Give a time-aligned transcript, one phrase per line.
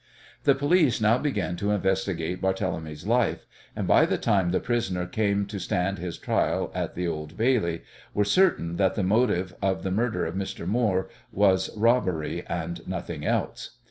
[0.45, 5.45] The police now began to investigate Barthélemy's life, and by the time the prisoner came
[5.45, 9.91] to stand his trial at the Old Bailey were certain that the motive for the
[9.91, 10.65] murder of Mr.
[10.65, 13.77] Moore was robbery and nothing else.